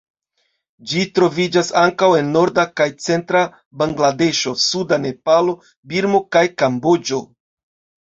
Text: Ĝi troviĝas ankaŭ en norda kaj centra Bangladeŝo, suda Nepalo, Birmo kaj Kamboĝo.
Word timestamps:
Ĝi 0.93 1.03
troviĝas 1.17 1.69
ankaŭ 1.81 2.09
en 2.21 2.31
norda 2.39 2.65
kaj 2.81 2.89
centra 3.09 3.45
Bangladeŝo, 3.83 4.57
suda 4.67 5.03
Nepalo, 5.07 5.57
Birmo 5.95 6.27
kaj 6.37 6.47
Kamboĝo. 6.61 7.27